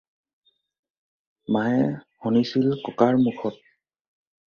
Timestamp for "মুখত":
3.29-3.57